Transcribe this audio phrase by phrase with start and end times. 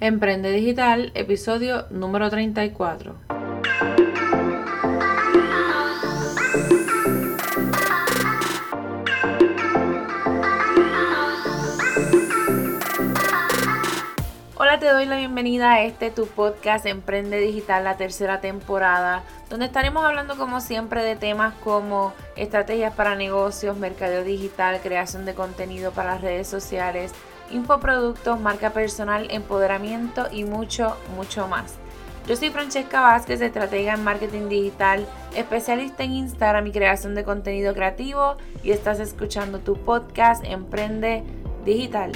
[0.00, 3.16] Emprende Digital, episodio número 34.
[14.54, 19.66] Hola, te doy la bienvenida a este tu podcast Emprende Digital, la tercera temporada, donde
[19.66, 25.90] estaremos hablando como siempre de temas como estrategias para negocios, mercadeo digital, creación de contenido
[25.90, 27.12] para las redes sociales,
[27.50, 31.74] infoproductos, marca personal, empoderamiento y mucho, mucho más.
[32.26, 37.72] Yo soy Francesca Vázquez, estratega en marketing digital, especialista en Instagram y creación de contenido
[37.72, 41.22] creativo y estás escuchando tu podcast Emprende
[41.64, 42.12] Digital.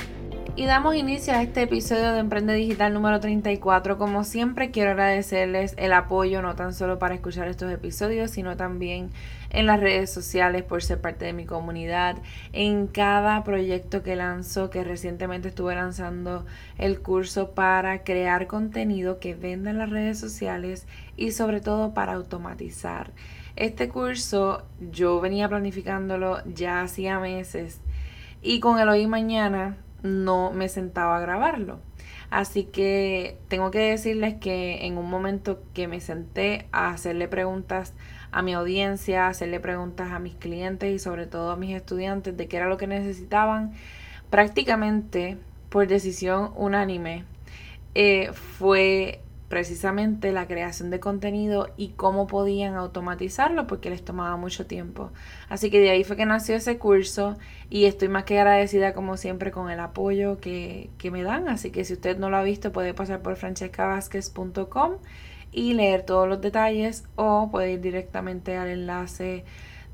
[0.55, 3.97] Y damos inicio a este episodio de Emprende Digital número 34.
[3.97, 9.09] Como siempre, quiero agradecerles el apoyo, no tan solo para escuchar estos episodios, sino también
[9.49, 12.19] en las redes sociales por ser parte de mi comunidad,
[12.53, 16.45] en cada proyecto que lanzo, que recientemente estuve lanzando
[16.77, 22.13] el curso para crear contenido que venda en las redes sociales y sobre todo para
[22.13, 23.13] automatizar.
[23.57, 27.81] Este curso yo venía planificándolo ya hacía meses
[28.43, 31.81] y con el hoy mañana no me sentaba a grabarlo.
[32.31, 37.93] Así que tengo que decirles que en un momento que me senté a hacerle preguntas
[38.31, 42.49] a mi audiencia, hacerle preguntas a mis clientes y sobre todo a mis estudiantes de
[42.49, 43.75] qué era lo que necesitaban,
[44.31, 45.37] prácticamente
[45.69, 47.25] por decisión unánime,
[47.95, 49.21] eh, fue
[49.53, 55.11] precisamente la creación de contenido y cómo podían automatizarlo porque les tomaba mucho tiempo.
[55.51, 57.37] Así que de ahí fue que nació ese curso
[57.69, 61.51] y estoy más que agradecida como siempre con el apoyo que, que me dan.
[61.51, 64.93] Así que si usted no lo ha visto puede pasar por francescavázquez.com
[65.53, 69.45] y leer todos los detalles o puede ir directamente al enlace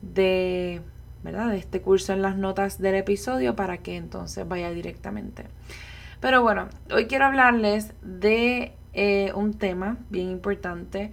[0.02, 0.82] de,
[1.24, 1.50] ¿verdad?
[1.50, 5.46] de este curso en las notas del episodio para que entonces vaya directamente.
[6.20, 11.12] Pero bueno, hoy quiero hablarles de eh, un tema bien importante.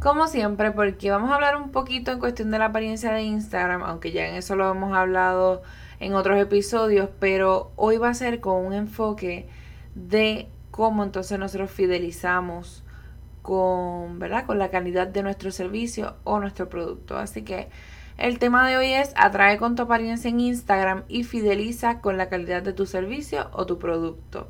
[0.00, 3.84] Como siempre, porque vamos a hablar un poquito en cuestión de la apariencia de Instagram,
[3.84, 5.62] aunque ya en eso lo hemos hablado
[6.00, 9.48] en otros episodios, pero hoy va a ser con un enfoque
[9.94, 12.82] de cómo entonces nosotros fidelizamos
[13.40, 14.44] con, ¿verdad?
[14.44, 17.16] con la calidad de nuestro servicio o nuestro producto.
[17.16, 17.68] Así que
[18.18, 22.28] el tema de hoy es atrae con tu apariencia en Instagram y fideliza con la
[22.28, 24.48] calidad de tu servicio o tu producto.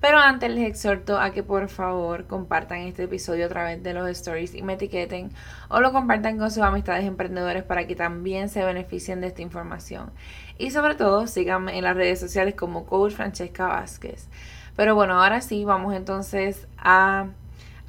[0.00, 4.08] Pero antes les exhorto a que por favor compartan este episodio a través de los
[4.10, 5.30] stories y me etiqueten
[5.68, 10.12] o lo compartan con sus amistades emprendedores para que también se beneficien de esta información.
[10.56, 14.28] Y sobre todo síganme en las redes sociales como Coach Francesca Vázquez.
[14.76, 17.26] Pero bueno, ahora sí, vamos entonces a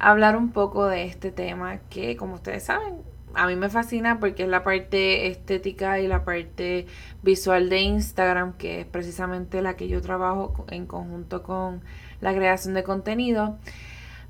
[0.00, 4.44] hablar un poco de este tema que como ustedes saben a mí me fascina porque
[4.44, 6.86] es la parte estética y la parte
[7.22, 11.82] visual de Instagram, que es precisamente la que yo trabajo en conjunto con
[12.20, 13.58] la creación de contenido.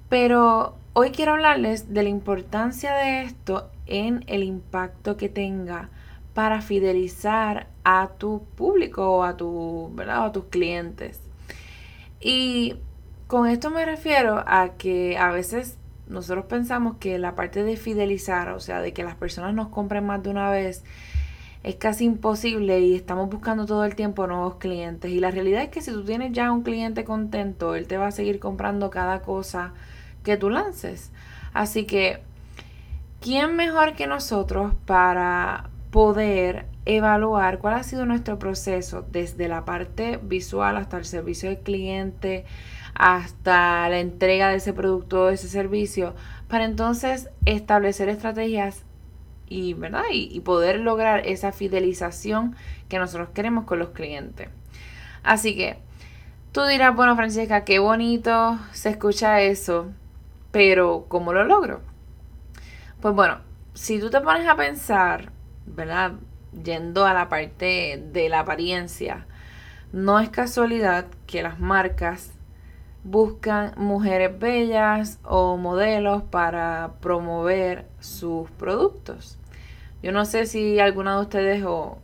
[0.08, 5.88] Pero hoy quiero hablarles de la importancia de esto en el impacto que tenga
[6.34, 10.26] para fidelizar a tu público o a, tu, ¿verdad?
[10.26, 11.20] a tus clientes.
[12.20, 12.76] Y
[13.26, 15.78] con esto me refiero a que a veces
[16.10, 20.04] nosotros pensamos que la parte de fidelizar, o sea, de que las personas nos compren
[20.04, 20.84] más de una vez,
[21.62, 25.10] es casi imposible y estamos buscando todo el tiempo nuevos clientes.
[25.10, 28.09] Y la realidad es que si tú tienes ya un cliente contento, él te va
[28.09, 29.72] a seguir comprando cada cosa
[30.25, 31.10] que tú lances.
[31.53, 32.22] Así que,
[33.21, 40.19] ¿quién mejor que nosotros para poder evaluar cuál ha sido nuestro proceso desde la parte
[40.22, 42.47] visual hasta el servicio al cliente?
[42.94, 46.14] Hasta la entrega de ese producto o ese servicio,
[46.48, 48.82] para entonces establecer estrategias
[49.48, 50.04] y, ¿verdad?
[50.12, 52.56] Y, poder lograr esa fidelización
[52.88, 54.48] que nosotros queremos con los clientes.
[55.22, 55.76] Así que
[56.52, 59.90] tú dirás, bueno, Francesca, qué bonito se escucha eso,
[60.52, 61.80] pero ¿cómo lo logro?
[63.00, 63.38] Pues bueno,
[63.74, 65.32] si tú te pones a pensar,
[65.66, 66.12] ¿verdad?
[66.64, 69.26] Yendo a la parte de la apariencia,
[69.92, 72.32] no es casualidad que las marcas
[73.04, 79.38] buscan mujeres bellas o modelos para promover sus productos.
[80.02, 81.98] Yo no sé si alguna de ustedes o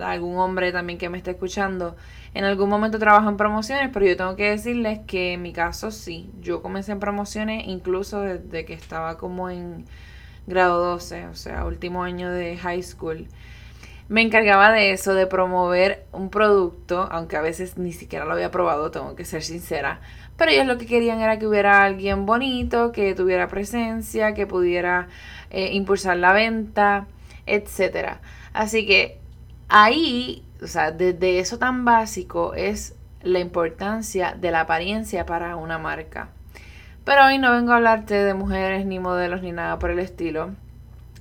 [0.00, 1.96] algún hombre también que me esté escuchando
[2.34, 5.90] en algún momento trabaja en promociones, pero yo tengo que decirles que en mi caso
[5.90, 6.30] sí.
[6.42, 9.86] Yo comencé en promociones incluso desde que estaba como en
[10.46, 13.26] grado 12, o sea, último año de high school
[14.08, 18.50] me encargaba de eso, de promover un producto, aunque a veces ni siquiera lo había
[18.50, 20.00] probado, tengo que ser sincera.
[20.36, 25.08] Pero ellos lo que querían era que hubiera alguien bonito, que tuviera presencia, que pudiera
[25.50, 27.06] eh, impulsar la venta,
[27.46, 28.18] etc.
[28.52, 29.18] Así que
[29.68, 35.78] ahí, o sea, desde eso tan básico es la importancia de la apariencia para una
[35.78, 36.28] marca.
[37.04, 40.50] Pero hoy no vengo a hablarte de mujeres, ni modelos, ni nada por el estilo.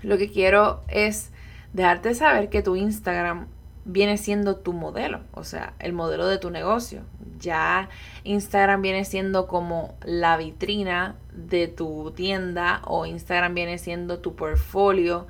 [0.01, 1.31] Lo que quiero es
[1.75, 3.47] dejarte saber que tu Instagram
[3.83, 7.01] viene siendo tu modelo, o sea, el modelo de tu negocio.
[7.37, 7.89] Ya
[8.23, 15.27] Instagram viene siendo como la vitrina de tu tienda o Instagram viene siendo tu portfolio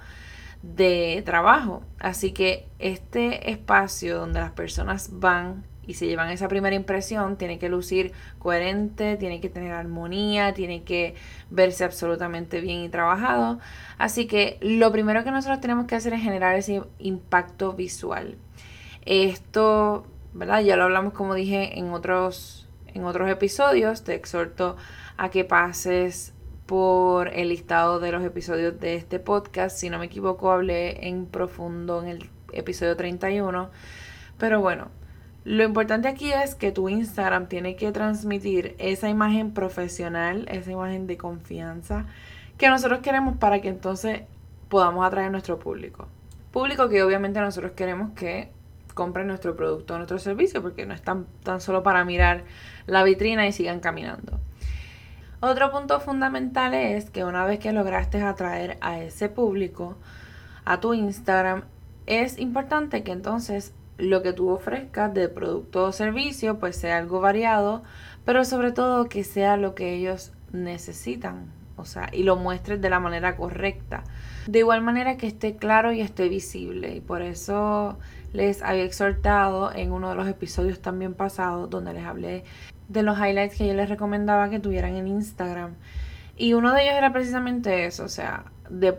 [0.61, 1.81] de trabajo.
[1.99, 7.59] Así que este espacio donde las personas van y se llevan esa primera impresión, tiene
[7.59, 11.15] que lucir coherente, tiene que tener armonía, tiene que
[11.49, 13.59] verse absolutamente bien y trabajado.
[13.97, 18.37] Así que lo primero que nosotros tenemos que hacer es generar ese impacto visual.
[19.05, 20.61] Esto, ¿verdad?
[20.61, 24.03] Ya lo hablamos como dije en otros, en otros episodios.
[24.03, 24.77] Te exhorto
[25.17, 26.33] a que pases
[26.65, 29.77] por el listado de los episodios de este podcast.
[29.77, 33.69] Si no me equivoco, hablé en profundo en el episodio 31.
[34.37, 34.89] Pero bueno,
[35.45, 41.05] lo importante aquí es que tu Instagram tiene que transmitir esa imagen profesional, esa imagen
[41.05, 42.07] de confianza
[42.57, 44.21] que nosotros queremos para que entonces
[44.69, 46.07] podamos atraer a nuestro público.
[46.51, 48.49] Público que obviamente nosotros queremos que
[48.95, 52.43] compren nuestro producto o nuestro servicio porque no es tan, tan solo para mirar
[52.87, 54.39] la vitrina y sigan caminando.
[55.41, 59.95] Otro punto fundamental es que una vez que lograste atraer a ese público
[60.63, 61.65] a tu Instagram,
[62.07, 67.21] es importante que entonces lo que tú ofrezcas de producto o servicio pues sea algo
[67.21, 67.83] variado,
[68.25, 72.89] pero sobre todo que sea lo que ellos necesitan, o sea, y lo muestres de
[72.89, 74.03] la manera correcta.
[74.47, 76.95] De igual manera que esté claro y esté visible.
[76.95, 77.97] Y por eso
[78.33, 82.43] les había exhortado en uno de los episodios también pasados donde les hablé
[82.87, 85.75] de los highlights que yo les recomendaba que tuvieran en Instagram.
[86.37, 88.93] Y uno de ellos era precisamente eso, o sea, de,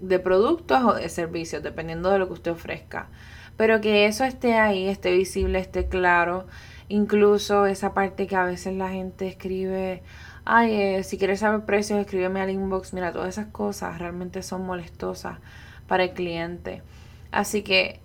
[0.00, 3.08] de productos o de servicios, dependiendo de lo que usted ofrezca.
[3.56, 6.46] Pero que eso esté ahí, esté visible, esté claro.
[6.88, 10.02] Incluso esa parte que a veces la gente escribe,
[10.44, 12.92] ay, eh, si quieres saber precios, escríbeme al inbox.
[12.92, 15.38] Mira, todas esas cosas realmente son molestosas
[15.86, 16.82] para el cliente.
[17.30, 18.00] Así que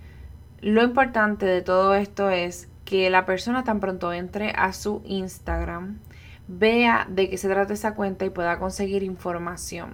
[0.62, 6.00] lo importante de todo esto es que la persona tan pronto entre a su Instagram,
[6.48, 9.94] vea de qué se trata esa cuenta y pueda conseguir información.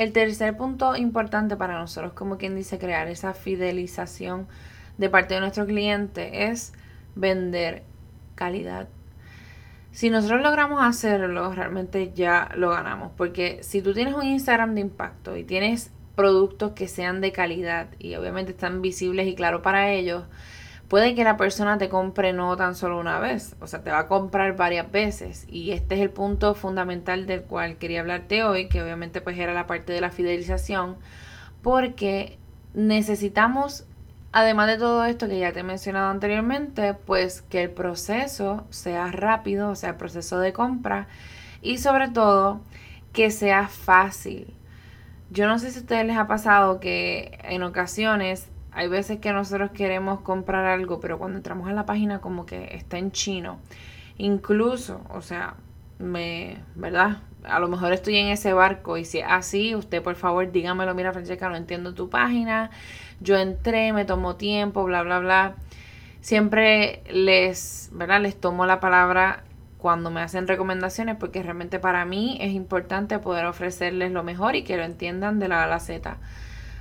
[0.00, 4.48] El tercer punto importante para nosotros, como quien dice, crear esa fidelización
[4.96, 6.72] de parte de nuestro cliente es
[7.16, 7.82] vender
[8.34, 8.88] calidad.
[9.92, 13.12] Si nosotros logramos hacerlo, realmente ya lo ganamos.
[13.14, 17.88] Porque si tú tienes un Instagram de impacto y tienes productos que sean de calidad
[17.98, 20.24] y obviamente están visibles y claros para ellos,
[20.90, 24.00] puede que la persona te compre no tan solo una vez, o sea, te va
[24.00, 25.46] a comprar varias veces.
[25.48, 29.54] Y este es el punto fundamental del cual quería hablarte hoy, que obviamente pues era
[29.54, 30.96] la parte de la fidelización,
[31.62, 32.38] porque
[32.74, 33.86] necesitamos
[34.32, 39.10] Además de todo esto que ya te he mencionado anteriormente, pues que el proceso sea
[39.10, 41.08] rápido, o sea, el proceso de compra
[41.62, 42.60] y sobre todo
[43.12, 44.54] que sea fácil.
[45.30, 49.32] Yo no sé si a ustedes les ha pasado que en ocasiones hay veces que
[49.32, 53.58] nosotros queremos comprar algo, pero cuando entramos a la página como que está en chino.
[54.18, 55.54] Incluso, o sea,
[55.98, 57.18] me, ¿verdad?
[57.44, 61.12] A lo mejor estoy en ese barco y si así, usted por favor dígamelo, mira
[61.12, 62.70] Francesca, no entiendo tu página
[63.20, 65.54] yo entré, me tomó tiempo, bla, bla, bla.
[66.20, 68.20] Siempre les, ¿verdad?
[68.20, 69.44] Les tomo la palabra
[69.78, 74.62] cuando me hacen recomendaciones porque realmente para mí es importante poder ofrecerles lo mejor y
[74.62, 76.18] que lo entiendan de la A a la Z.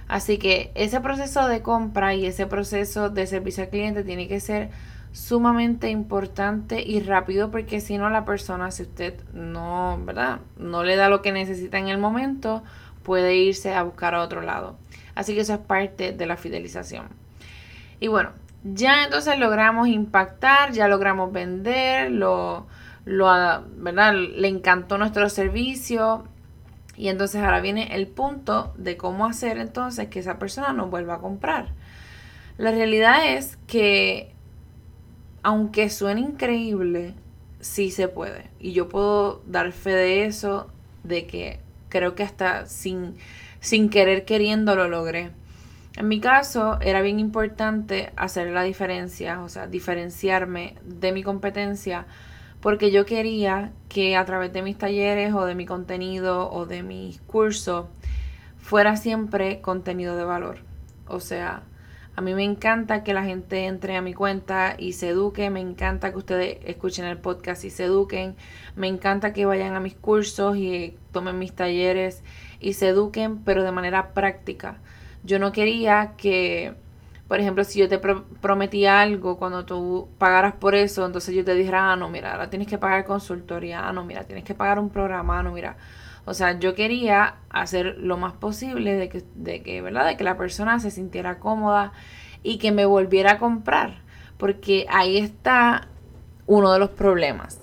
[0.10, 4.40] Así que ese proceso de compra y ese proceso de servicio al cliente tiene que
[4.40, 4.72] ser
[5.12, 10.40] sumamente importante y rápido porque si no la persona, si usted no, ¿verdad?
[10.58, 12.64] No le da lo que necesita en el momento,
[13.04, 14.76] puede irse a buscar a otro lado.
[15.14, 17.06] Así que eso es parte de la fidelización.
[18.00, 18.32] Y bueno,
[18.64, 22.66] ya entonces logramos impactar, ya logramos vender, lo,
[23.06, 23.28] lo,
[23.78, 24.16] ¿verdad?
[24.16, 26.24] Le encantó nuestro servicio.
[27.00, 31.16] Y entonces ahora viene el punto de cómo hacer entonces que esa persona nos vuelva
[31.16, 31.70] a comprar.
[32.58, 34.34] La realidad es que,
[35.42, 37.16] aunque suene increíble,
[37.60, 38.52] sí se puede.
[38.60, 40.70] Y yo puedo dar fe de eso,
[41.04, 43.16] de que creo que hasta sin
[43.60, 45.32] sin querer queriendo lo logré.
[45.98, 52.06] En mi caso era bien importante hacer la diferencia, o sea, diferenciarme de mi competencia,
[52.62, 56.84] porque yo quería que a través de mis talleres o de mi contenido o de
[56.84, 57.86] mis cursos
[58.58, 60.58] fuera siempre contenido de valor.
[61.08, 61.64] O sea,
[62.16, 65.62] a mí me encanta que la gente entre a mi cuenta y se eduque, me
[65.62, 68.36] encanta que ustedes escuchen el podcast y se eduquen,
[68.76, 72.22] me encanta que vayan a mis cursos y tomen mis talleres
[72.60, 74.80] y se eduquen, pero de manera práctica.
[75.24, 76.74] Yo no quería que
[77.30, 81.54] por ejemplo, si yo te prometí algo cuando tú pagaras por eso, entonces yo te
[81.54, 84.80] dijera, ah, no, mira, ahora tienes que pagar consultoría, ah, no, mira, tienes que pagar
[84.80, 85.78] un programa, ah, no, mira.
[86.26, 90.08] O sea, yo quería hacer lo más posible de que, de que, ¿verdad?
[90.08, 91.92] De que la persona se sintiera cómoda
[92.42, 94.02] y que me volviera a comprar.
[94.38, 95.88] Porque ahí está
[96.48, 97.62] uno de los problemas.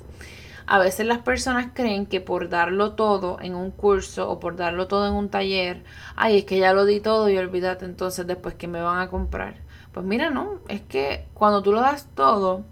[0.67, 4.89] A veces las personas creen que por darlo todo en un curso o por darlo
[4.89, 5.85] todo en un taller,
[6.17, 9.09] ay, es que ya lo di todo y olvídate entonces después que me van a
[9.09, 9.55] comprar.
[9.93, 12.65] Pues mira, no, es que cuando tú lo das todo,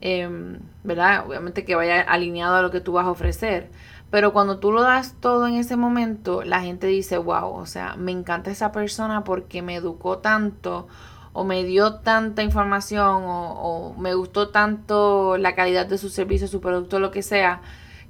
[0.00, 1.26] em, ¿verdad?
[1.26, 3.70] Obviamente que vaya alineado a lo que tú vas a ofrecer.
[4.10, 7.96] Pero cuando tú lo das todo en ese momento, la gente dice, wow, o sea,
[7.96, 10.86] me encanta esa persona porque me educó tanto
[11.34, 16.60] o me dio tanta información o, me gustó tanto la calidad de su servicio, su
[16.60, 17.60] producto, lo que sea,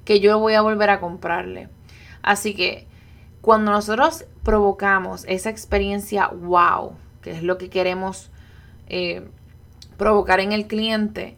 [0.05, 1.67] que yo voy a volver a comprarle.
[2.21, 2.87] Así que
[3.41, 8.29] cuando nosotros provocamos esa experiencia wow, que es lo que queremos
[8.87, 9.27] eh,
[9.97, 11.35] provocar en el cliente,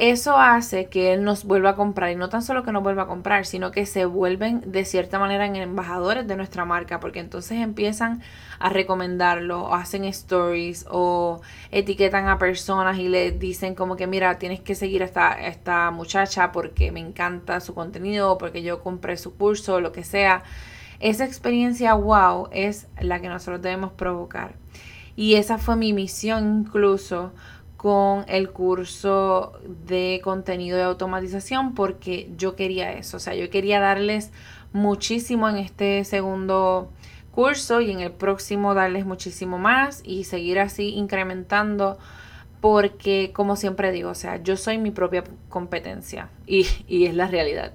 [0.00, 3.02] eso hace que él nos vuelva a comprar y no tan solo que nos vuelva
[3.02, 7.20] a comprar, sino que se vuelven de cierta manera en embajadores de nuestra marca, porque
[7.20, 8.22] entonces empiezan
[8.58, 14.38] a recomendarlo, o hacen stories o etiquetan a personas y le dicen como que mira,
[14.38, 19.18] tienes que seguir a esta, esta muchacha porque me encanta su contenido, porque yo compré
[19.18, 20.44] su curso, o lo que sea.
[20.98, 24.54] Esa experiencia wow es la que nosotros debemos provocar.
[25.14, 27.32] Y esa fue mi misión incluso
[27.80, 33.80] con el curso de contenido de automatización porque yo quería eso, o sea, yo quería
[33.80, 34.32] darles
[34.74, 36.92] muchísimo en este segundo
[37.30, 41.96] curso y en el próximo darles muchísimo más y seguir así incrementando
[42.60, 47.28] porque como siempre digo, o sea, yo soy mi propia competencia y, y es la
[47.28, 47.72] realidad.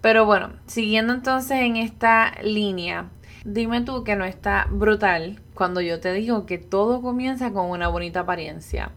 [0.00, 3.10] Pero bueno, siguiendo entonces en esta línea,
[3.52, 7.88] dime tú que no está brutal cuando yo te digo que todo comienza con una
[7.88, 8.90] bonita apariencia.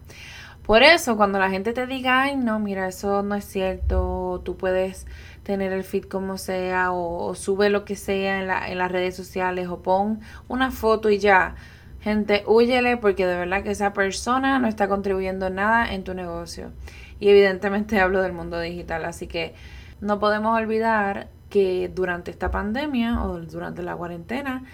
[0.64, 4.56] Por eso, cuando la gente te diga, ay, no, mira, eso no es cierto, tú
[4.56, 5.06] puedes
[5.42, 9.16] tener el feed como sea, o, sube lo que sea en, la, en las redes
[9.16, 11.56] sociales, o pon una foto y ya.
[12.00, 16.70] Gente, huyele porque de verdad que esa persona no está contribuyendo nada en tu negocio.
[17.18, 19.54] Y evidentemente hablo del mundo digital, así que
[20.00, 24.64] no podemos olvidar que durante esta pandemia o durante la cuarentena,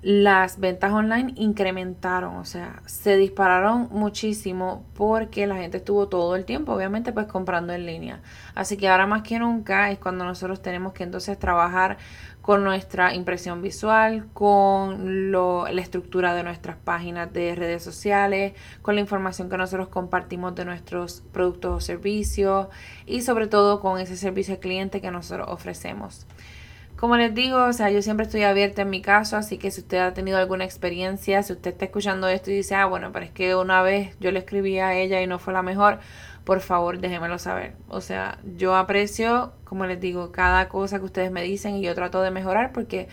[0.00, 6.44] las ventas online incrementaron, o sea, se dispararon muchísimo porque la gente estuvo todo el
[6.44, 8.20] tiempo, obviamente, pues comprando en línea.
[8.54, 11.98] Así que ahora más que nunca es cuando nosotros tenemos que entonces trabajar
[12.40, 18.94] con nuestra impresión visual, con lo, la estructura de nuestras páginas de redes sociales, con
[18.94, 22.68] la información que nosotros compartimos de nuestros productos o servicios
[23.04, 26.26] y sobre todo con ese servicio al cliente que nosotros ofrecemos.
[26.98, 29.82] Como les digo, o sea, yo siempre estoy abierta en mi caso, así que si
[29.82, 33.24] usted ha tenido alguna experiencia, si usted está escuchando esto y dice, ah, bueno, pero
[33.24, 36.00] es que una vez yo le escribí a ella y no fue la mejor,
[36.42, 37.74] por favor déjemelo saber.
[37.86, 41.94] O sea, yo aprecio, como les digo, cada cosa que ustedes me dicen y yo
[41.94, 43.06] trato de mejorar porque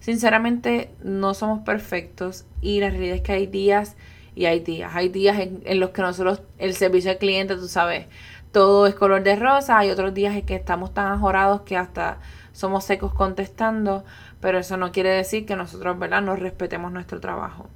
[0.00, 3.96] sinceramente no somos perfectos y la realidad es que hay días
[4.34, 4.92] y hay días.
[4.94, 8.06] Hay días en, en los que nosotros, el servicio al cliente, tú sabes,
[8.50, 12.18] todo es color de rosa, hay otros días en que estamos tan ajorados que hasta
[12.56, 14.02] somos secos contestando,
[14.40, 17.68] pero eso no quiere decir que nosotros, ¿verdad?, no respetemos nuestro trabajo.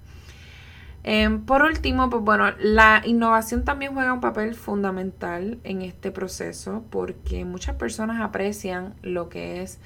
[1.04, 6.82] Em, por último, pues bueno, la innovación también juega un papel fundamental en este proceso
[6.90, 9.78] porque muchas personas aprecian lo que es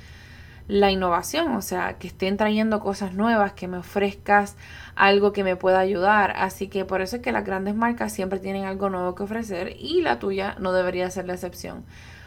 [0.68, 4.56] la innovación, o sea, que estén trayendo cosas nuevas, que me ofrezcas
[4.94, 6.34] algo que me pueda ayudar.
[6.36, 9.76] Así que por eso es que las grandes marcas siempre tienen algo nuevo que ofrecer
[9.78, 11.84] y la tuya no debería ser la excepción.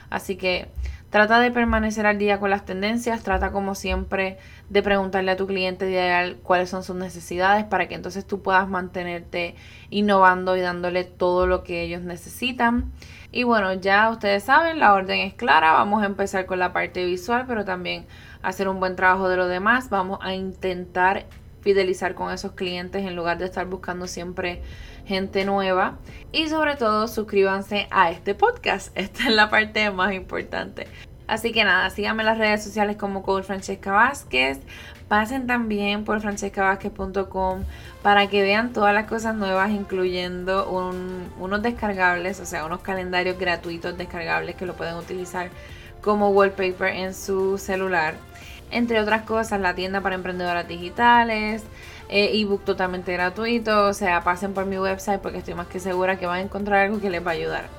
[0.09, 0.69] Así que
[1.09, 4.37] Trata de permanecer al día con las tendencias, trata como siempre
[4.69, 8.67] de preguntarle a tu cliente ideal cuáles son sus necesidades para que entonces tú puedas
[8.67, 9.55] mantenerte
[9.89, 12.91] innovando y dándole todo lo que ellos necesitan.
[13.31, 17.05] Y bueno, ya ustedes saben, la orden es clara, vamos a empezar con la parte
[17.05, 18.05] visual, pero también
[18.41, 21.25] hacer un buen trabajo de lo demás, vamos a intentar
[21.67, 24.61] fidelizar con esos clientes en lugar de estar buscando siempre
[25.05, 25.97] gente nueva.
[26.31, 28.89] Y sobre todo, suscríbanse a este podcast.
[28.97, 30.87] Esta es la parte más importante.
[31.27, 34.59] Así que nada, síganme en las redes sociales como Code Francesca Vázquez.
[35.09, 37.65] Pasen también por francescavázquez.com
[38.01, 40.69] para que vean todas las cosas nuevas, incluyendo
[41.37, 45.49] unos descargables, o sea, unos calendarios gratuitos descargables que lo pueden utilizar
[46.01, 48.15] como wallpaper en su celular.
[48.71, 51.63] Entre otras cosas, la tienda para emprendedoras digitales,
[52.09, 53.87] eh, ebook totalmente gratuito.
[53.87, 56.85] O sea, pasen por mi website porque estoy más que segura que van a encontrar
[56.85, 57.69] algo que les va a ayudar.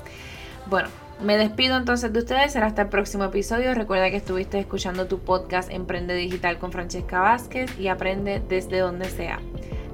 [0.67, 0.89] Bueno,
[1.23, 2.53] me despido entonces de ustedes.
[2.53, 3.75] Será hasta el próximo episodio.
[3.75, 9.07] Recuerda que estuviste escuchando tu podcast Emprende Digital con Francesca Vázquez y aprende desde donde
[9.11, 9.41] sea.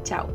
[0.04, 0.28] Chao.